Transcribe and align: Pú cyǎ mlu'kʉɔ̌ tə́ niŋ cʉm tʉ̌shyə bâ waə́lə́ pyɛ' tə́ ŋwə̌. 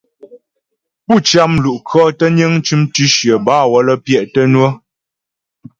Pú 1.05 1.15
cyǎ 1.27 1.43
mlu'kʉɔ̌ 1.53 2.05
tə́ 2.17 2.29
niŋ 2.35 2.53
cʉm 2.65 2.81
tʉ̌shyə 2.93 3.35
bâ 3.45 3.55
waə́lə́ 3.71 3.97
pyɛ' 4.05 4.27
tə́ 4.33 4.45
ŋwə̌. 4.53 4.69